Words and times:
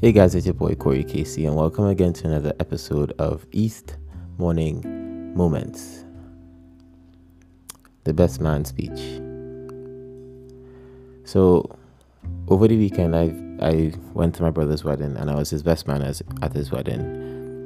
Hey 0.00 0.10
guys, 0.10 0.34
it's 0.34 0.44
your 0.44 0.54
boy 0.54 0.74
Corey 0.74 1.04
Casey, 1.04 1.46
and 1.46 1.54
welcome 1.54 1.86
again 1.86 2.12
to 2.14 2.26
another 2.26 2.52
episode 2.58 3.12
of 3.20 3.46
East 3.52 3.96
Morning 4.38 4.82
Moments. 5.36 6.04
The 8.02 8.12
best 8.12 8.40
man 8.40 8.64
speech. 8.64 9.20
So, 11.24 11.78
over 12.48 12.66
the 12.66 12.76
weekend, 12.76 13.14
I 13.14 13.32
I 13.64 13.92
went 14.14 14.34
to 14.34 14.42
my 14.42 14.50
brother's 14.50 14.82
wedding, 14.82 15.16
and 15.16 15.30
I 15.30 15.36
was 15.36 15.50
his 15.50 15.62
best 15.62 15.86
man 15.86 16.02
as, 16.02 16.24
at 16.42 16.52
his 16.52 16.72
wedding, 16.72 17.00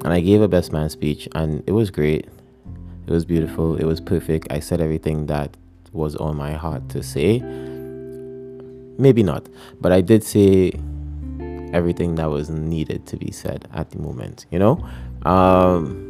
and 0.05 0.09
I 0.09 0.21
gave 0.21 0.43
a 0.43 0.49
best 0.49 0.71
man 0.71 0.91
speech, 0.91 1.29
and 1.35 1.65
it 1.67 1.73
was 1.73 1.91
great. 1.91 2.29
It 3.07 3.11
was 3.11 3.25
beautiful. 3.25 3.75
It 3.77 3.85
was 3.85 4.01
perfect. 4.01 4.49
I 4.51 4.61
said 4.61 4.83
everything 4.83 5.27
that 5.27 5.57
was 5.93 6.15
on 6.17 6.37
my 6.37 6.53
heart 6.53 6.91
to 6.91 7.03
say. 7.03 7.41
Maybe 8.99 9.23
not, 9.23 9.49
but 9.81 9.93
I 9.93 10.03
did 10.03 10.23
say 10.23 10.73
everything 11.73 12.15
that 12.17 12.27
was 12.27 12.51
needed 12.51 13.07
to 13.07 13.17
be 13.17 13.31
said 13.31 13.69
at 13.73 13.91
the 13.91 13.99
moment, 13.99 14.47
you 14.51 14.59
know? 14.59 14.85
Um 15.25 16.05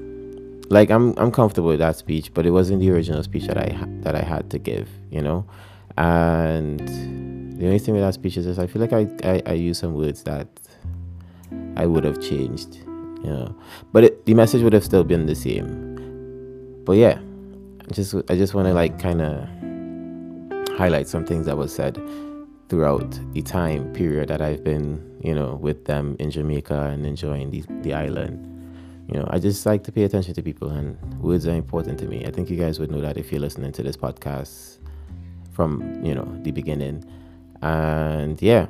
like 0.71 0.91
I'm 0.91 1.17
I'm 1.19 1.31
comfortable 1.31 1.69
with 1.69 1.79
that 1.79 1.97
speech, 1.97 2.33
but 2.35 2.47
it 2.47 2.51
wasn't 2.51 2.81
the 2.81 2.91
original 2.91 3.23
speech 3.23 3.47
that 3.47 3.57
I 3.59 3.77
that 4.03 4.15
I 4.15 4.23
had 4.23 4.51
to 4.51 4.59
give, 4.59 4.89
you 5.11 5.23
know? 5.23 5.47
And 5.97 6.87
the 7.59 7.67
only 7.67 7.79
thing 7.79 7.95
with 7.95 8.03
that 8.03 8.15
speech 8.15 8.37
is 8.37 8.45
just 8.45 8.61
I 8.61 8.67
feel 8.67 8.83
like 8.83 8.93
I 8.93 9.09
I, 9.25 9.43
I 9.47 9.53
use 9.55 9.79
some 9.79 9.95
words 9.95 10.23
that 10.25 10.49
I 11.77 11.87
would 11.87 12.05
have 12.05 12.21
changed, 12.21 12.77
you 12.77 13.31
know. 13.31 13.55
But 13.93 14.05
it, 14.05 14.27
the 14.27 14.35
message 14.35 14.63
would 14.63 14.73
have 14.73 14.85
still 14.85 15.05
been 15.05 15.27
the 15.27 15.35
same. 15.35 16.83
But 16.85 16.97
yeah, 16.97 17.19
just 17.93 18.15
I 18.29 18.37
just 18.37 18.55
want 18.55 18.69
to 18.69 18.75
like 18.75 18.99
kind 19.01 19.23
of 19.23 19.49
highlight 20.77 21.09
some 21.09 21.25
things 21.25 21.47
that 21.47 21.57
was 21.57 21.75
said 21.75 22.01
throughout 22.69 23.19
the 23.33 23.43
time 23.43 23.93
period 23.93 24.29
that 24.29 24.43
I've 24.43 24.63
been, 24.63 25.03
you 25.21 25.35
know, 25.35 25.55
with 25.55 25.85
them 25.85 26.17
in 26.19 26.31
Jamaica 26.31 26.91
and 26.93 27.07
enjoying 27.07 27.51
the, 27.51 27.65
the 27.83 27.95
island. 27.95 28.55
You 29.11 29.19
know, 29.19 29.27
I 29.31 29.39
just 29.39 29.65
like 29.65 29.85
to 29.85 29.93
pay 29.93 30.03
attention 30.05 30.35
to 30.35 30.43
people, 30.43 30.69
and 30.69 30.99
words 31.21 31.47
are 31.47 31.55
important 31.55 31.99
to 32.01 32.07
me. 32.07 32.27
I 32.27 32.31
think 32.31 32.51
you 32.51 32.57
guys 32.57 32.79
would 32.79 32.91
know 32.91 33.01
that 33.01 33.17
if 33.17 33.33
you're 33.33 33.41
listening 33.41 33.73
to 33.73 33.83
this 33.83 33.97
podcast 33.97 34.79
from, 35.53 36.05
you 36.05 36.15
know, 36.15 36.29
the 36.43 36.51
beginning. 36.51 37.05
And 37.63 38.41
yeah, 38.41 38.67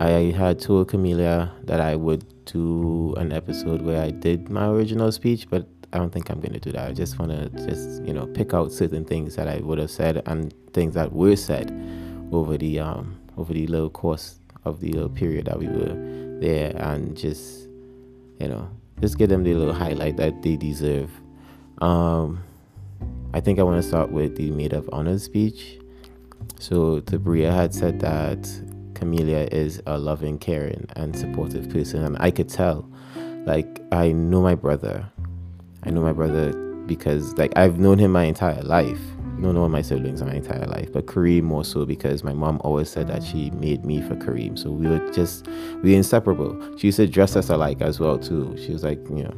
I 0.00 0.32
had 0.36 0.60
told 0.60 0.88
Camellia 0.88 1.52
that 1.64 1.80
I 1.80 1.94
would 1.96 2.24
do 2.46 3.14
an 3.16 3.32
episode 3.32 3.82
where 3.82 4.02
I 4.02 4.10
did 4.10 4.48
my 4.48 4.68
original 4.68 5.12
speech, 5.12 5.46
but 5.50 5.66
I 5.92 5.98
don't 5.98 6.10
think 6.10 6.30
I'm 6.30 6.40
going 6.40 6.54
to 6.54 6.60
do 6.60 6.72
that. 6.72 6.88
I 6.88 6.92
just 6.92 7.18
want 7.18 7.32
to 7.32 7.48
just, 7.66 8.02
you 8.04 8.14
know, 8.14 8.26
pick 8.26 8.54
out 8.54 8.72
certain 8.72 9.04
things 9.04 9.36
that 9.36 9.48
I 9.48 9.58
would 9.58 9.78
have 9.78 9.90
said 9.90 10.22
and 10.26 10.54
things 10.72 10.94
that 10.94 11.12
were 11.12 11.36
said 11.36 11.70
over 12.32 12.56
the 12.56 12.80
um 12.80 13.20
over 13.36 13.52
the 13.52 13.66
little 13.66 13.90
course 13.90 14.39
of 14.64 14.80
the 14.80 14.92
little 14.92 15.08
period 15.08 15.46
that 15.46 15.58
we 15.58 15.66
were 15.66 15.94
there 16.40 16.74
and 16.76 17.16
just 17.16 17.68
you 18.38 18.48
know 18.48 18.68
just 19.00 19.16
give 19.18 19.28
them 19.28 19.44
the 19.44 19.54
little 19.54 19.74
highlight 19.74 20.16
that 20.16 20.42
they 20.42 20.56
deserve. 20.56 21.10
Um 21.80 22.42
i 23.32 23.40
think 23.40 23.60
i 23.60 23.62
want 23.62 23.80
to 23.80 23.88
start 23.88 24.10
with 24.10 24.36
the 24.36 24.50
maid 24.50 24.72
of 24.72 24.88
honor 24.92 25.18
speech. 25.18 25.78
So 26.58 27.00
tabria 27.00 27.52
had 27.52 27.74
said 27.74 28.00
that 28.00 28.48
camellia 28.94 29.48
is 29.50 29.82
a 29.86 29.96
loving 29.96 30.38
caring 30.38 30.86
and 30.96 31.16
supportive 31.16 31.70
person 31.70 32.04
and 32.04 32.16
i 32.20 32.30
could 32.30 32.48
tell. 32.48 32.88
Like 33.46 33.80
i 33.92 34.12
know 34.12 34.42
my 34.42 34.54
brother. 34.54 35.06
I 35.82 35.90
know 35.90 36.02
my 36.02 36.12
brother 36.12 36.52
because 36.86 37.32
like 37.38 37.52
i've 37.56 37.78
known 37.78 37.98
him 37.98 38.12
my 38.12 38.24
entire 38.24 38.62
life 38.62 39.00
known 39.40 39.56
all 39.56 39.68
my 39.68 39.82
siblings 39.82 40.20
in 40.20 40.28
my 40.28 40.34
entire 40.34 40.66
life, 40.66 40.92
but 40.92 41.06
Kareem 41.06 41.42
more 41.42 41.64
so 41.64 41.84
because 41.84 42.22
my 42.22 42.32
mom 42.32 42.60
always 42.62 42.88
said 42.90 43.08
that 43.08 43.22
she 43.22 43.50
made 43.50 43.84
me 43.84 44.00
for 44.02 44.14
Kareem. 44.16 44.58
So 44.58 44.70
we 44.70 44.86
were 44.86 45.10
just 45.12 45.46
we 45.82 45.90
were 45.90 45.96
inseparable. 45.96 46.78
She 46.78 46.88
used 46.88 46.96
to 46.96 47.06
dress 47.06 47.36
us 47.36 47.48
alike 47.48 47.80
as 47.80 47.98
well 48.00 48.18
too. 48.18 48.56
She 48.58 48.72
was 48.72 48.84
like, 48.84 48.98
you 49.08 49.24
know, 49.24 49.36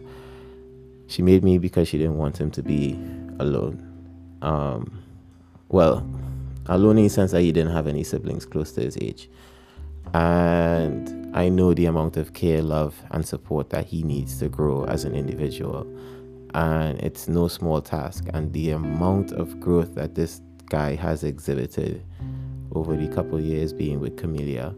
she 1.07 1.23
made 1.23 1.45
me 1.45 1.59
because 1.59 1.89
she 1.89 1.99
didn't 1.99 2.17
want 2.17 2.41
him 2.41 2.51
to 2.53 2.63
be 2.63 2.99
alone. 3.39 3.89
Um, 4.43 5.03
well, 5.69 6.07
alone 6.67 6.99
in 6.99 7.05
the 7.05 7.11
sense 7.11 7.33
that 7.33 7.43
he 7.43 7.53
didn't 7.53 7.73
have 7.73 7.87
any 7.87 8.05
siblings 8.05 8.47
close 8.47 8.73
to 8.73 8.81
his 8.81 8.97
age. 9.01 9.29
And 10.15 11.35
I 11.35 11.49
know 11.49 11.73
the 11.73 11.87
amount 11.87 12.17
of 12.17 12.35
care, 12.35 12.61
love, 12.61 12.95
and 13.11 13.27
support 13.27 13.71
that 13.71 13.87
he 13.87 14.03
needs 14.03 14.39
to 14.41 14.49
grow 14.49 14.85
as 14.85 15.05
an 15.05 15.15
individual 15.15 15.87
and 16.55 16.99
it's 17.01 17.29
no 17.29 17.49
small 17.49 17.81
task. 17.81 18.27
And 18.33 18.53
the 18.53 18.71
amount 18.71 19.33
of 19.33 19.59
growth 19.61 19.95
that 19.95 20.15
this 20.15 20.41
guy 20.67 20.95
has 20.95 21.25
exhibited 21.25 22.03
over 22.75 22.97
the 22.97 23.09
couple 23.09 23.41
years 23.41 23.73
being 23.73 24.01
with 24.01 24.17
Camellia, 24.17 24.75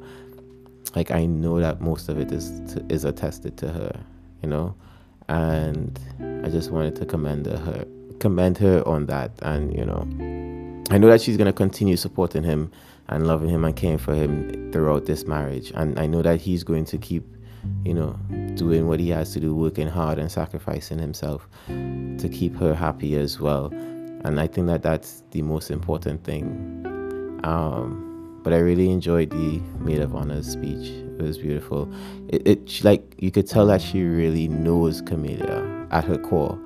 like 0.95 1.11
I 1.11 1.27
know 1.27 1.61
that 1.61 1.81
most 1.81 2.09
of 2.09 2.19
it 2.19 2.33
is 2.33 2.61
to, 2.73 2.85
is 2.89 3.05
attested 3.05 3.57
to 3.59 3.69
her, 3.69 4.01
you 4.43 4.49
know, 4.49 4.75
and 5.29 5.99
I 6.45 6.49
just 6.49 6.71
wanted 6.71 6.97
to 6.97 7.07
commend 7.07 7.47
her, 7.47 7.85
commend 8.21 8.59
her 8.59 8.87
on 8.87 9.07
that, 9.07 9.33
and 9.43 9.77
you 9.77 9.85
know, 9.85 10.01
I 10.91 10.99
know 10.99 11.09
that 11.09 11.21
she's 11.21 11.37
gonna 11.37 11.53
continue 11.53 11.97
supporting 11.97 12.43
him 12.43 12.71
and 13.09 13.27
loving 13.27 13.49
him 13.49 13.65
and 13.65 13.75
caring 13.75 13.99
for 13.99 14.15
him 14.15 14.71
throughout 14.73 15.07
this 15.07 15.27
marriage, 15.27 15.73
and 15.75 15.99
I 15.99 16.07
know 16.07 16.23
that 16.23 16.41
he's 16.41 16.63
going 16.63 16.85
to 16.87 16.99
keep 16.99 17.25
you 17.85 17.95
know, 17.95 18.19
doing 18.55 18.89
what 18.89 19.01
he 19.01 19.11
has 19.11 19.33
to 19.33 19.41
do, 19.41 19.55
working 19.55 19.89
hard 19.89 20.19
and 20.19 20.31
sacrificing 20.31 20.99
himself 20.99 21.49
to 21.69 22.29
keep 22.31 22.57
her 22.57 22.75
happy 22.75 23.17
as 23.17 23.41
well. 23.41 23.67
And 24.25 24.41
I 24.41 24.47
think 24.47 24.67
that 24.69 24.83
that's 24.83 25.23
the 25.33 25.43
most 25.43 25.71
important 25.71 26.25
thing. 26.25 26.81
Um, 27.45 28.41
but 28.43 28.53
I 28.53 28.59
really 28.59 28.91
enjoyed 28.91 29.31
the 29.31 29.61
maid 29.79 30.01
of 30.01 30.15
honor 30.15 30.43
speech. 30.43 30.89
It 31.19 31.23
was 31.23 31.39
beautiful. 31.39 31.93
It, 32.29 32.47
it 32.47 32.85
like 32.85 33.15
you 33.19 33.31
could 33.31 33.47
tell 33.47 33.67
that 33.67 33.81
she 33.81 34.03
really 34.03 34.49
knows 34.49 35.01
Camellia 35.01 35.87
at 35.91 36.05
her 36.05 36.19
core, 36.19 36.59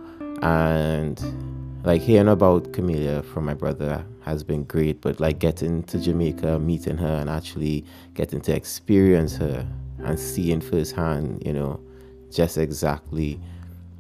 and 0.43 1.21
like 1.85 2.03
hearing 2.03 2.29
about 2.29 2.73
Camellia 2.73 3.23
from 3.23 3.45
my 3.45 3.55
brother 3.55 4.05
has 4.23 4.43
been 4.43 4.65
great. 4.65 5.01
But 5.01 5.21
like 5.21 5.39
getting 5.39 5.83
to 5.85 6.01
Jamaica, 6.01 6.59
meeting 6.59 6.97
her, 6.97 7.19
and 7.21 7.31
actually 7.31 7.85
getting 8.15 8.41
to 8.43 8.55
experience 8.55 9.37
her 9.37 9.67
and 10.05 10.19
seeing 10.19 10.61
firsthand, 10.61 11.43
you 11.45 11.53
know, 11.53 11.81
just 12.31 12.59
exactly 12.59 13.41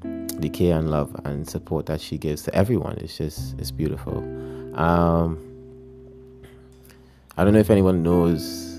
the 0.02 0.48
care 0.48 0.78
and 0.78 0.90
love 0.90 1.14
and 1.24 1.48
support 1.48 1.86
that 1.86 2.00
she 2.00 2.16
gives 2.18 2.42
to 2.42 2.54
everyone. 2.54 2.96
It's 2.98 3.16
just 3.16 3.58
it's 3.58 3.70
beautiful. 3.70 4.18
Um, 4.78 5.44
I 7.36 7.44
don't 7.44 7.52
know 7.52 7.60
if 7.60 7.70
anyone 7.70 8.02
knows 8.02 8.78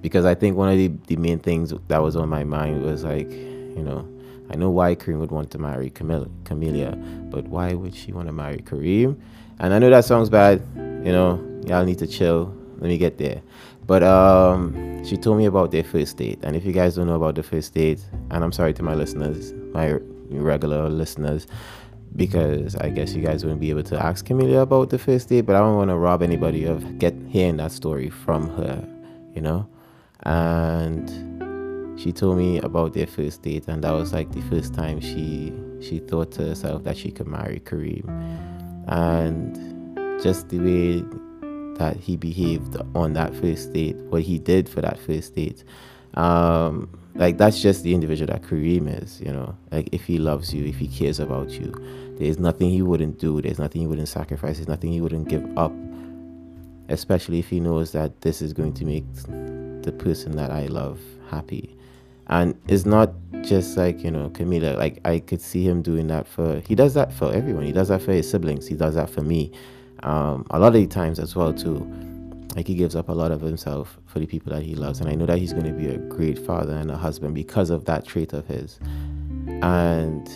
because 0.00 0.24
I 0.24 0.34
think 0.34 0.56
one 0.56 0.68
of 0.68 0.76
the, 0.76 0.88
the 1.06 1.16
main 1.16 1.38
things 1.38 1.72
that 1.88 1.98
was 1.98 2.16
on 2.16 2.28
my 2.28 2.44
mind 2.44 2.82
was 2.82 3.04
like, 3.04 3.30
you 3.30 3.82
know, 3.82 4.06
I 4.50 4.56
know 4.56 4.70
why 4.70 4.94
Kareem 4.94 5.18
would 5.18 5.30
want 5.30 5.50
to 5.50 5.58
marry 5.58 5.90
Camilla, 5.90 6.28
Camellia, 6.44 6.92
but 7.30 7.46
why 7.48 7.74
would 7.74 7.94
she 7.94 8.12
want 8.12 8.28
to 8.28 8.32
marry 8.32 8.58
Kareem? 8.58 9.20
And 9.58 9.74
I 9.74 9.78
know 9.78 9.90
that 9.90 10.04
sounds 10.04 10.30
bad, 10.30 10.62
you 10.76 11.12
know, 11.12 11.44
y'all 11.66 11.84
need 11.84 11.98
to 11.98 12.06
chill. 12.06 12.54
Let 12.78 12.88
me 12.88 12.96
get 12.96 13.18
there. 13.18 13.42
But 13.88 14.02
um, 14.02 15.02
she 15.02 15.16
told 15.16 15.38
me 15.38 15.46
about 15.46 15.70
their 15.70 15.82
first 15.82 16.18
date. 16.18 16.40
And 16.42 16.54
if 16.54 16.66
you 16.66 16.72
guys 16.72 16.96
don't 16.96 17.06
know 17.06 17.14
about 17.14 17.36
the 17.36 17.42
first 17.42 17.72
date, 17.72 18.00
and 18.30 18.44
I'm 18.44 18.52
sorry 18.52 18.74
to 18.74 18.82
my 18.82 18.94
listeners, 18.94 19.54
my 19.72 19.94
regular 20.28 20.90
listeners, 20.90 21.46
because 22.14 22.76
I 22.76 22.90
guess 22.90 23.14
you 23.14 23.22
guys 23.22 23.44
wouldn't 23.44 23.62
be 23.62 23.70
able 23.70 23.84
to 23.84 23.98
ask 23.98 24.26
Camilla 24.26 24.60
about 24.60 24.90
the 24.90 24.98
first 24.98 25.30
date, 25.30 25.46
but 25.46 25.56
I 25.56 25.60
don't 25.60 25.76
want 25.76 25.88
to 25.88 25.96
rob 25.96 26.22
anybody 26.22 26.64
of 26.64 26.98
get 26.98 27.14
hearing 27.28 27.56
that 27.56 27.72
story 27.72 28.10
from 28.10 28.50
her, 28.56 28.86
you 29.34 29.40
know? 29.40 29.66
And 30.24 31.08
she 31.98 32.12
told 32.12 32.36
me 32.36 32.58
about 32.58 32.92
their 32.92 33.06
first 33.06 33.40
date, 33.40 33.68
and 33.68 33.82
that 33.84 33.92
was 33.92 34.12
like 34.12 34.30
the 34.32 34.42
first 34.42 34.74
time 34.74 35.00
she 35.00 35.50
she 35.80 36.00
thought 36.00 36.30
to 36.32 36.42
herself 36.42 36.84
that 36.84 36.98
she 36.98 37.10
could 37.10 37.26
marry 37.26 37.60
Kareem. 37.60 38.06
And 38.86 39.56
just 40.22 40.50
the 40.50 40.58
way 40.58 41.04
that 41.78 41.96
he 41.96 42.16
behaved 42.16 42.76
on 42.94 43.14
that 43.14 43.34
first 43.34 43.72
date, 43.72 43.96
what 43.96 44.22
he 44.22 44.38
did 44.38 44.68
for 44.68 44.80
that 44.80 44.98
first 44.98 45.34
date. 45.34 45.64
Um, 46.14 46.88
like 47.14 47.38
that's 47.38 47.60
just 47.60 47.82
the 47.82 47.94
individual 47.94 48.32
that 48.32 48.42
Kareem 48.42 49.02
is, 49.02 49.20
you 49.20 49.32
know. 49.32 49.56
Like 49.70 49.88
if 49.92 50.04
he 50.04 50.18
loves 50.18 50.52
you, 50.54 50.64
if 50.64 50.76
he 50.76 50.88
cares 50.88 51.18
about 51.18 51.50
you, 51.50 51.72
there's 52.18 52.38
nothing 52.38 52.70
he 52.70 52.82
wouldn't 52.82 53.18
do. 53.18 53.40
There's 53.40 53.58
nothing 53.58 53.80
he 53.80 53.86
wouldn't 53.86 54.08
sacrifice. 54.08 54.56
There's 54.56 54.68
nothing 54.68 54.92
he 54.92 55.00
wouldn't 55.00 55.28
give 55.28 55.44
up. 55.56 55.72
Especially 56.88 57.38
if 57.38 57.48
he 57.48 57.60
knows 57.60 57.92
that 57.92 58.20
this 58.22 58.40
is 58.40 58.52
going 58.52 58.72
to 58.74 58.84
make 58.84 59.04
the 59.82 59.92
person 59.98 60.36
that 60.36 60.50
I 60.50 60.66
love 60.66 61.00
happy. 61.30 61.76
And 62.28 62.58
it's 62.66 62.86
not 62.86 63.12
just 63.42 63.76
like, 63.76 64.02
you 64.02 64.10
know, 64.10 64.30
Camila, 64.30 64.76
like 64.76 65.00
I 65.04 65.18
could 65.18 65.40
see 65.40 65.66
him 65.66 65.82
doing 65.82 66.08
that 66.08 66.26
for 66.26 66.60
he 66.66 66.74
does 66.74 66.94
that 66.94 67.12
for 67.12 67.32
everyone. 67.32 67.64
He 67.64 67.72
does 67.72 67.88
that 67.88 68.02
for 68.02 68.12
his 68.12 68.28
siblings. 68.30 68.66
He 68.66 68.74
does 68.74 68.94
that 68.94 69.10
for 69.10 69.22
me 69.22 69.52
um, 70.02 70.46
a 70.50 70.58
lot 70.58 70.68
of 70.68 70.74
the 70.74 70.86
times 70.86 71.18
as 71.18 71.34
well 71.34 71.52
too 71.52 71.78
like 72.56 72.66
he 72.66 72.74
gives 72.74 72.96
up 72.96 73.08
a 73.08 73.12
lot 73.12 73.30
of 73.30 73.40
himself 73.40 73.98
for 74.06 74.18
the 74.18 74.26
people 74.26 74.52
that 74.52 74.62
he 74.62 74.74
loves 74.74 75.00
and 75.00 75.08
i 75.08 75.14
know 75.14 75.26
that 75.26 75.38
he's 75.38 75.52
going 75.52 75.64
to 75.64 75.72
be 75.72 75.88
a 75.88 75.98
great 75.98 76.38
father 76.38 76.74
and 76.74 76.90
a 76.90 76.96
husband 76.96 77.34
because 77.34 77.70
of 77.70 77.84
that 77.84 78.06
trait 78.06 78.32
of 78.32 78.46
his 78.46 78.78
and 79.62 80.28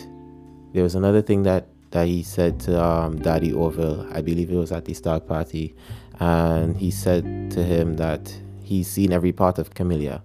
there 0.73 0.83
was 0.83 0.95
another 0.95 1.21
thing 1.21 1.43
that 1.43 1.67
that 1.91 2.07
he 2.07 2.23
said 2.23 2.59
to 2.59 2.81
um, 2.81 3.19
daddy 3.19 3.51
orville 3.51 4.07
i 4.13 4.21
believe 4.21 4.49
it 4.51 4.55
was 4.55 4.71
at 4.71 4.85
the 4.85 4.93
start 4.93 5.27
party 5.27 5.75
and 6.19 6.77
he 6.77 6.91
said 6.91 7.51
to 7.51 7.63
him 7.63 7.95
that 7.95 8.33
he's 8.63 8.87
seen 8.87 9.11
every 9.11 9.31
part 9.31 9.57
of 9.57 9.73
camellia 9.73 10.21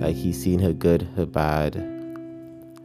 Like 0.00 0.16
he's 0.16 0.42
seen 0.42 0.58
her 0.60 0.72
good, 0.72 1.02
her 1.16 1.26
bad, 1.26 1.74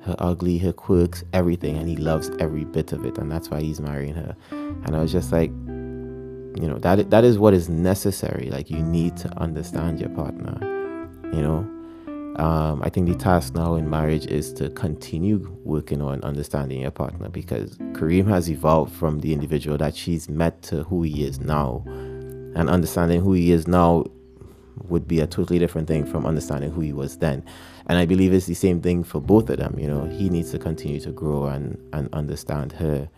her 0.02 0.16
ugly, 0.20 0.58
her 0.60 0.74
quirks, 0.74 1.24
everything, 1.34 1.78
and 1.78 1.88
he 1.88 1.96
loves 1.96 2.30
every 2.40 2.66
bit 2.66 2.92
of 2.92 3.06
it, 3.06 3.18
and 3.18 3.32
that's 3.32 3.50
why 3.50 3.62
he's 3.62 3.80
marrying 3.80 4.16
her. 4.16 4.36
And 4.52 4.96
I 4.96 5.02
was 5.02 5.12
just 5.12 5.32
like, 5.32 5.52
you 6.56 6.68
know, 6.68 6.78
that 6.80 7.10
that 7.10 7.24
is 7.24 7.38
what 7.38 7.54
is 7.54 7.70
necessary. 7.70 8.50
Like 8.50 8.70
you 8.70 8.80
need 8.84 9.18
to 9.18 9.30
understand 9.38 10.00
your 10.00 10.10
partner. 10.10 10.58
You 11.34 11.42
know, 11.42 11.58
um, 12.44 12.82
I 12.84 12.90
think 12.90 13.08
the 13.08 13.16
task 13.16 13.56
now 13.56 13.76
in 13.76 13.90
marriage 13.90 14.26
is 14.26 14.52
to 14.54 14.70
continue 14.70 15.58
working 15.64 16.02
on 16.02 16.22
understanding 16.24 16.82
your 16.82 16.92
partner 16.92 17.30
because 17.30 17.78
Kareem 17.94 18.28
has 18.28 18.50
evolved 18.50 18.94
from 18.94 19.20
the 19.20 19.34
individual 19.34 19.78
that 19.78 19.96
she's 19.96 20.30
met 20.30 20.62
to 20.64 20.84
who 20.84 21.04
he 21.04 21.24
is 21.26 21.40
now, 21.40 21.84
and 21.86 22.70
understanding 22.70 23.22
who 23.22 23.34
he 23.34 23.52
is 23.52 23.68
now 23.68 24.06
would 24.88 25.08
be 25.08 25.20
a 25.20 25.28
totally 25.28 25.60
different 25.60 25.88
thing 25.88 26.06
from 26.06 26.26
understanding 26.26 26.72
who 26.72 26.82
he 26.82 26.94
was 26.94 27.18
then. 27.18 27.44
And 27.88 27.98
I 27.98 28.06
believe 28.06 28.34
it's 28.34 28.46
the 28.46 28.54
same 28.54 28.82
thing 28.82 29.04
for 29.04 29.20
both 29.20 29.50
of 29.50 29.58
them. 29.58 29.78
You 29.78 29.88
know, 29.88 30.06
he 30.06 30.30
needs 30.30 30.52
to 30.52 30.60
continue 30.60 31.00
to 31.02 31.12
grow 31.12 31.46
and, 31.46 31.78
and 31.94 32.10
understand 32.14 32.74
her 32.74 33.10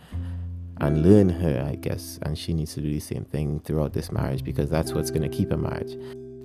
and 0.78 1.04
learn 1.04 1.30
her, 1.30 1.66
I 1.70 1.76
guess. 1.76 2.20
And 2.24 2.38
she 2.38 2.54
needs 2.54 2.74
to 2.76 2.82
do 2.82 2.90
the 2.90 3.00
same 3.00 3.26
thing 3.26 3.60
throughout 3.62 3.94
this 3.94 4.12
marriage 4.12 4.44
because 4.44 4.70
that's 4.70 4.94
what's 4.94 5.12
going 5.12 5.30
to 5.30 5.30
keep 5.30 5.52
a 5.52 5.58
marriage. 5.58 5.94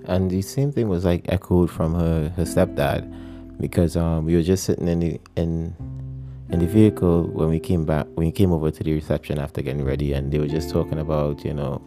And 0.05 0.31
the 0.31 0.43
same 0.43 0.73
thing 0.73 0.89
was 0.89 1.05
like 1.05 1.25
echoed 1.29 1.71
from 1.71 1.95
her, 1.95 2.31
her 2.37 2.45
stepdad 2.45 3.15
because 3.61 3.97
um, 3.97 4.25
we 4.25 4.37
were 4.37 4.43
just 4.43 4.65
sitting 4.65 4.89
in 4.89 5.01
the, 5.01 5.21
in, 5.37 5.75
in 6.51 6.61
the 6.61 6.67
vehicle 6.67 7.25
when 7.25 7.49
we 7.49 7.59
came 7.59 7.85
back, 7.85 8.07
when 8.15 8.27
we 8.27 8.33
came 8.33 8.53
over 8.53 8.71
to 8.71 8.85
the 8.85 8.93
reception 8.93 9.39
after 9.39 9.63
getting 9.63 9.85
ready, 9.85 10.13
and 10.13 10.33
they 10.33 10.39
were 10.39 10.47
just 10.47 10.71
talking 10.71 10.99
about, 10.99 11.45
you 11.45 11.53
know, 11.53 11.83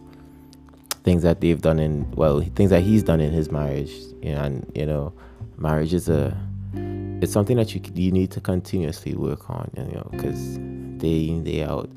things 1.04 1.22
that 1.22 1.40
they've 1.40 1.60
done 1.60 1.78
in 1.78 2.10
well 2.12 2.40
things 2.54 2.70
that 2.70 2.82
he's 2.82 3.02
done 3.02 3.20
in 3.20 3.32
his 3.32 3.50
marriage 3.50 3.90
you 4.22 4.34
know, 4.34 4.42
and 4.42 4.72
you 4.74 4.86
know 4.86 5.12
marriage 5.56 5.92
is 5.92 6.08
a 6.08 6.36
it's 7.20 7.32
something 7.32 7.56
that 7.56 7.74
you 7.74 7.80
you 7.94 8.12
need 8.12 8.30
to 8.30 8.40
continuously 8.40 9.14
work 9.14 9.48
on 9.50 9.70
you 9.76 9.84
know 9.84 10.08
because 10.12 10.58
day 10.98 11.28
in 11.28 11.44
day 11.44 11.62
out 11.62 11.90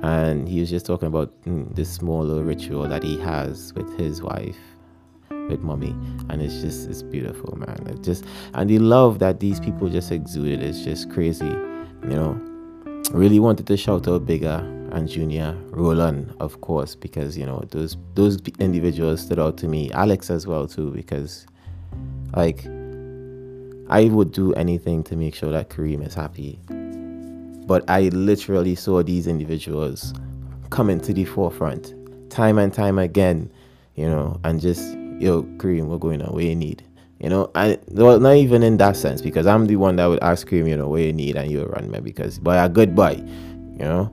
and 0.00 0.48
he 0.48 0.60
was 0.60 0.70
just 0.70 0.86
talking 0.86 1.08
about 1.08 1.32
mm, 1.42 1.74
this 1.74 1.90
small 1.90 2.22
little 2.24 2.42
ritual 2.42 2.88
that 2.88 3.02
he 3.02 3.18
has 3.18 3.72
with 3.74 3.98
his 3.98 4.22
wife 4.22 4.58
with 5.30 5.60
mommy 5.60 5.90
and 6.30 6.42
it's 6.42 6.60
just 6.60 6.88
it's 6.88 7.02
beautiful 7.02 7.56
man 7.56 7.86
it 7.88 8.02
just 8.02 8.24
and 8.54 8.68
the 8.68 8.78
love 8.78 9.18
that 9.18 9.40
these 9.40 9.58
people 9.60 9.88
just 9.88 10.12
exuded 10.12 10.62
is 10.62 10.84
just 10.84 11.10
crazy 11.10 11.46
you 11.46 12.14
know 12.14 12.40
really 13.12 13.38
wanted 13.40 13.66
to 13.66 13.76
shout 13.76 14.06
out 14.06 14.26
bigger 14.26 14.74
and 14.92 15.08
Junior, 15.08 15.54
Roland, 15.70 16.34
of 16.40 16.60
course, 16.60 16.94
because 16.94 17.36
you 17.36 17.44
know 17.44 17.62
those 17.70 17.96
those 18.14 18.38
individuals 18.58 19.20
stood 19.20 19.38
out 19.38 19.56
to 19.58 19.68
me. 19.68 19.90
Alex 19.92 20.30
as 20.30 20.46
well 20.46 20.66
too, 20.66 20.90
because 20.92 21.46
like 22.34 22.64
I 23.90 24.04
would 24.04 24.32
do 24.32 24.52
anything 24.54 25.02
to 25.04 25.16
make 25.16 25.34
sure 25.34 25.50
that 25.50 25.70
Kareem 25.70 26.06
is 26.06 26.14
happy. 26.14 26.58
But 27.68 27.88
I 27.88 28.08
literally 28.08 28.74
saw 28.74 29.02
these 29.02 29.26
individuals 29.26 30.14
coming 30.70 30.98
to 31.02 31.12
the 31.12 31.26
forefront 31.26 31.94
time 32.30 32.56
and 32.56 32.72
time 32.72 32.98
again, 32.98 33.52
you 33.94 34.06
know, 34.06 34.40
and 34.42 34.58
just 34.58 34.96
yo, 35.20 35.42
Kareem, 35.58 35.86
we're 35.86 35.98
going 35.98 36.22
on, 36.22 36.32
what 36.32 36.44
you 36.44 36.56
need? 36.56 36.82
You 37.20 37.28
know, 37.28 37.50
and 37.54 37.78
well, 37.88 38.18
not 38.18 38.36
even 38.36 38.62
in 38.62 38.78
that 38.78 38.96
sense, 38.96 39.20
because 39.20 39.46
I'm 39.46 39.66
the 39.66 39.76
one 39.76 39.96
that 39.96 40.06
would 40.06 40.22
ask 40.22 40.48
Kareem, 40.48 40.66
you 40.66 40.78
know, 40.78 40.88
what 40.88 41.02
you 41.02 41.12
need, 41.12 41.36
and 41.36 41.50
you'll 41.50 41.66
run 41.66 41.90
me 41.90 42.00
because 42.00 42.38
boy, 42.38 42.58
a 42.58 42.70
good 42.70 42.94
boy, 42.94 43.20
you 43.20 43.84
know. 43.84 44.10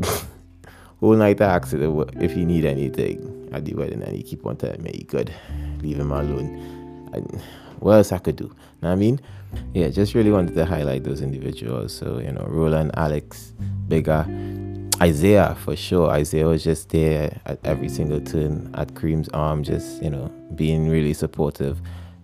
Whole 1.00 1.16
night 1.16 1.40
I 1.40 1.56
asked 1.56 1.72
if 1.74 2.32
he 2.32 2.44
need 2.44 2.66
anything 2.66 3.48
at 3.54 3.64
the 3.64 3.74
wedding 3.74 4.02
and 4.02 4.14
he 4.14 4.22
keep 4.22 4.44
on 4.44 4.56
telling 4.56 4.82
me 4.82 4.92
he 4.94 5.04
could 5.04 5.32
leave 5.80 5.98
him 5.98 6.12
alone. 6.12 7.10
And 7.14 7.42
what 7.82 7.94
else 7.94 8.12
I 8.12 8.18
could 8.18 8.36
do? 8.36 8.48
Know 8.80 8.88
what 8.88 8.90
I 8.90 8.94
mean? 8.96 9.20
Yeah, 9.74 9.88
just 9.88 10.14
really 10.14 10.30
wanted 10.30 10.54
to 10.54 10.64
highlight 10.64 11.04
those 11.04 11.20
individuals. 11.20 11.94
So, 11.94 12.18
you 12.18 12.32
know, 12.32 12.46
Roland, 12.48 12.92
Alex, 12.94 13.52
Bigger, 13.88 14.26
Isaiah 15.00 15.56
for 15.60 15.76
sure. 15.76 16.10
Isaiah 16.10 16.46
was 16.46 16.64
just 16.64 16.88
there 16.90 17.40
at 17.44 17.58
every 17.64 17.88
single 17.88 18.20
turn 18.20 18.70
at 18.74 18.88
Kareem's 18.94 19.28
arm, 19.30 19.62
just, 19.62 20.02
you 20.02 20.10
know, 20.10 20.28
being 20.54 20.88
really 20.88 21.12
supportive 21.12 21.80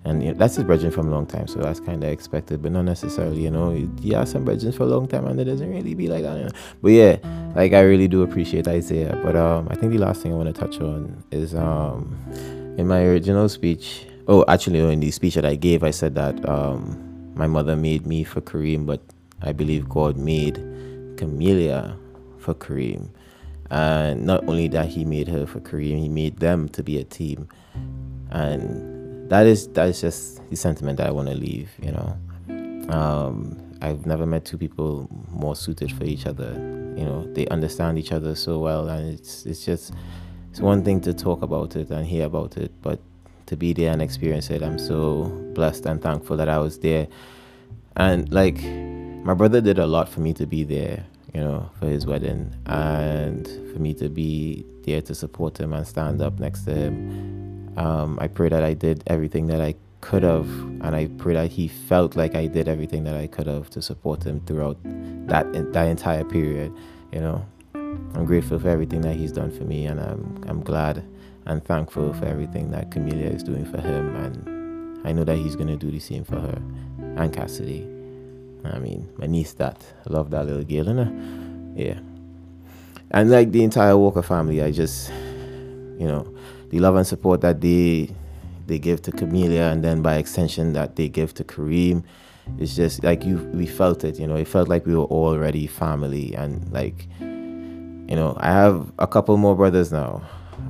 and 0.09 0.23
you 0.23 0.33
know, 0.33 0.39
that's 0.39 0.57
his 0.57 0.65
brethren 0.65 0.91
from 0.91 1.09
a 1.09 1.11
long 1.11 1.27
time, 1.27 1.47
so 1.47 1.59
that's 1.59 1.81
kind 1.81 2.03
of 2.03 2.11
expected, 2.11 2.63
but 2.63 2.73
not 2.73 2.83
necessarily. 2.83 3.43
You 3.43 3.51
know, 3.51 3.73
has 4.13 4.31
some 4.31 4.45
brethren 4.45 4.73
for 4.73 4.85
a 4.85 4.87
long 4.87 5.07
time, 5.07 5.27
and 5.27 5.39
it 5.39 5.45
doesn't 5.45 5.71
really 5.71 5.95
be 5.95 6.09
like 6.09 6.23
that. 6.23 6.39
You 6.39 6.45
know? 6.45 6.51
But 6.81 6.89
yeah, 6.89 7.53
like 7.55 7.73
I 7.73 7.81
really 7.81 8.09
do 8.09 8.23
appreciate 8.23 8.67
Isaiah. 8.69 9.19
But 9.23 9.37
um, 9.37 9.69
I 9.71 9.75
think 9.75 9.93
the 9.93 9.99
last 9.99 10.23
thing 10.23 10.33
I 10.33 10.37
want 10.37 10.55
to 10.55 10.59
touch 10.59 10.81
on 10.81 11.23
is 11.31 11.55
um, 11.55 12.17
in 12.79 12.87
my 12.87 13.03
original 13.03 13.49
speech. 13.49 14.07
Oh, 14.31 14.45
actually, 14.47 14.81
in 14.81 15.01
the 15.01 15.11
speech 15.11 15.37
that 15.37 15.47
I 15.47 15.55
gave, 15.55 15.83
I 15.83 15.91
said 15.91 16.15
that 16.17 16.47
um, 16.47 17.33
my 17.35 17.47
mother 17.47 17.75
made 17.75 18.07
me 18.07 18.25
for 18.25 18.43
Kareem, 18.43 18.85
but 18.85 19.01
I 19.41 19.53
believe 19.53 19.89
God 19.89 20.19
made 20.19 20.57
Camelia 21.17 21.97
for 22.37 22.53
Kareem. 22.53 23.09
And 23.71 24.27
not 24.27 24.47
only 24.47 24.69
that, 24.69 24.89
He 24.89 25.07
made 25.07 25.29
her 25.29 25.47
for 25.47 25.61
Kareem, 25.61 25.99
He 25.99 26.11
made 26.11 26.41
them 26.41 26.69
to 26.71 26.83
be 26.83 26.99
a 26.99 27.05
team. 27.05 27.49
And 28.31 29.31
that 29.31 29.47
is 29.47 29.67
that 29.69 29.89
is 29.89 30.03
just 30.03 30.47
the 30.51 30.57
sentiment 30.57 30.99
that 30.99 31.07
I 31.07 31.11
want 31.11 31.29
to 31.29 31.35
leave. 31.35 31.71
You 31.83 31.93
know, 31.93 32.93
um, 32.95 33.59
I've 33.81 34.05
never 34.05 34.27
met 34.27 34.45
two 34.45 34.59
people 34.59 35.09
more 35.31 35.57
suited 35.57 35.91
for 35.91 36.05
each 36.05 36.27
other. 36.27 36.53
You 36.99 37.07
know, 37.07 37.27
they 37.33 37.47
understand 37.49 37.99
each 37.99 38.13
other 38.13 38.35
so 38.35 38.59
well, 38.59 38.91
and 38.91 39.09
it's 39.09 39.47
it's 39.47 39.65
just 39.65 39.95
it's 40.51 40.61
one 40.61 40.85
thing 40.85 41.01
to 41.03 41.15
talk 41.15 41.41
about 41.41 41.77
it 41.77 41.89
and 41.89 42.07
hear 42.07 42.27
about 42.27 42.59
it, 42.59 42.73
but 42.83 43.01
to 43.49 43.57
be 43.57 43.73
there 43.73 43.93
and 43.93 44.01
experience 44.01 44.51
it, 44.51 44.63
I'm 44.63 44.79
so 44.79 45.25
blessed 45.55 45.87
and 45.87 46.01
thankful 46.01 46.37
that 46.37 46.49
I 46.49 46.59
was 46.59 46.79
there. 46.79 47.09
And 47.97 48.33
like, 48.33 48.63
my 49.25 49.35
brother 49.35 49.61
did 49.61 49.79
a 49.79 49.87
lot 49.87 50.09
for 50.09 50.21
me 50.21 50.33
to 50.35 50.47
be 50.47 50.65
there, 50.65 51.05
you 51.35 51.41
know, 51.41 51.71
for 51.79 51.87
his 51.87 52.07
wedding, 52.07 52.55
and 52.67 53.47
for 53.73 53.79
me 53.79 53.93
to 53.95 54.09
be 54.09 54.65
there 54.85 55.03
to 55.03 55.15
support 55.15 55.59
him 55.59 55.73
and 55.73 55.87
stand 55.87 56.23
up 56.23 56.39
next 56.39 56.65
to 56.65 56.75
him 56.75 57.39
um, 57.79 58.19
I 58.21 58.27
pray 58.27 58.49
that 58.49 58.65
I 58.65 58.75
did 58.75 59.05
everything 59.07 59.47
that 59.47 59.61
I 59.61 59.77
could 60.01 60.25
have, 60.25 60.49
and 60.83 60.97
I 60.97 61.07
pray 61.17 61.35
that 61.35 61.53
he 61.53 61.69
felt 61.69 62.17
like 62.17 62.35
I 62.35 62.47
did 62.47 62.69
everything 62.69 63.05
that 63.05 63.15
I 63.15 63.29
could 63.29 63.47
have 63.47 63.71
to 63.71 63.81
support 63.81 64.25
him 64.25 64.41
throughout 64.47 64.79
that 65.29 65.73
that 65.73 65.87
entire 65.87 66.25
period. 66.25 66.75
You 67.13 67.21
know, 67.21 67.47
I'm 67.75 68.25
grateful 68.27 68.59
for 68.59 68.69
everything 68.69 69.03
that 69.03 69.15
he's 69.15 69.31
done 69.31 69.53
for 69.53 69.63
me, 69.63 69.87
and 69.87 70.01
I'm 70.01 70.45
I'm 70.49 70.61
glad 70.61 71.05
and 71.49 71.65
thankful 71.65 72.13
for 72.15 72.27
everything 72.27 72.71
that 72.71 72.91
Camelia 72.91 73.31
is 73.31 73.43
doing 73.43 73.65
for 73.65 73.81
him, 73.81 74.15
and 74.17 75.07
I 75.07 75.13
know 75.13 75.25
that 75.25 75.37
he's 75.37 75.57
gonna 75.57 75.77
do 75.77 75.91
the 75.91 75.99
same 75.99 76.25
for 76.25 76.39
her 76.39 76.63
and 77.17 77.33
Cassidy. 77.33 77.83
I 78.65 78.79
mean, 78.79 79.09
my 79.17 79.27
niece 79.27 79.55
that 79.55 79.83
I 80.07 80.13
love 80.13 80.31
that 80.31 80.47
little 80.47 80.65
girl, 80.65 80.89
and 80.89 81.77
Yeah, 81.79 81.99
and 83.11 83.31
like 83.31 83.53
the 83.53 83.65
entire 83.65 83.97
Walker 83.97 84.23
family, 84.23 84.63
I 84.63 84.71
just, 84.71 85.11
you 85.99 86.07
know, 86.07 86.27
the 86.71 86.81
love 86.81 86.97
and 86.97 87.07
support 87.07 87.41
that 87.41 87.61
they 87.61 88.11
they 88.67 88.79
give 88.79 89.01
to 89.03 89.11
Camelia 89.11 89.71
and 89.73 89.83
then 89.83 90.03
by 90.03 90.17
extension 90.17 90.75
that 90.75 90.97
they 90.97 91.09
give 91.09 91.33
to 91.35 91.45
Kareem. 91.45 92.05
It's 92.59 92.77
just 92.77 93.03
like 93.03 93.25
you 93.25 93.39
we 93.55 93.67
felt 93.67 94.05
it, 94.05 94.19
you 94.19 94.27
know, 94.27 94.37
it 94.37 94.49
felt 94.49 94.69
like 94.69 94.85
we 94.85 94.95
were 94.95 95.05
already 95.05 95.67
family 95.67 96.35
and 96.35 96.71
like 96.73 97.09
you 97.21 98.17
know, 98.17 98.37
I 98.41 98.53
have 98.53 98.91
a 98.99 99.07
couple 99.07 99.37
more 99.37 99.55
brothers 99.55 99.93
now. 99.93 100.23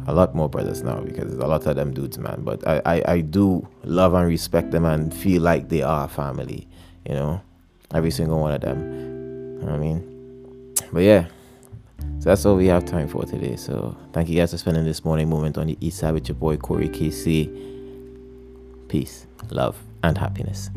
A 0.09 0.12
lot 0.12 0.35
more 0.35 0.49
brothers 0.49 0.83
now 0.83 1.00
because 1.00 1.35
a 1.35 1.47
lot 1.47 1.67
of 1.67 1.77
them 1.77 1.93
dudes, 1.93 2.19
man. 2.19 2.41
But 2.43 2.67
I, 2.67 2.81
I, 2.87 3.03
I 3.12 3.21
do 3.21 3.69
love 3.85 4.15
and 4.15 4.27
respect 4.27 4.71
them 4.71 4.87
and 4.87 5.12
feel 5.12 5.43
like 5.43 5.69
they 5.69 5.83
are 5.83 6.09
family, 6.09 6.67
you 7.07 7.15
know. 7.15 7.43
Every 7.93 8.11
single 8.11 8.41
one 8.41 8.53
of 8.53 8.62
them. 8.62 8.81
You 9.61 9.67
know 9.67 9.75
I 9.75 9.79
mean? 9.79 10.75
But 10.93 11.00
yeah. 11.00 11.27
So 12.21 12.31
that's 12.31 12.45
all 12.47 12.57
we 12.57 12.67
have 12.69 12.85
time 12.85 13.09
for 13.09 13.25
today. 13.25 13.57
So 13.57 13.97
thank 14.12 14.29
you 14.29 14.37
guys 14.37 14.53
for 14.53 14.59
spending 14.59 14.85
this 14.85 15.05
morning 15.05 15.29
moment 15.29 15.59
on 15.59 15.67
the 15.67 15.77
east 15.81 15.99
side 15.99 16.15
with 16.15 16.29
your 16.29 16.37
boy 16.37 16.57
Corey 16.57 16.88
KC. 16.88 17.67
Peace, 18.88 19.27
love, 19.50 19.77
and 20.03 20.17
happiness. 20.17 20.71